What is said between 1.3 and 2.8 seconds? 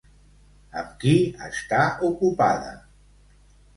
està ocupada?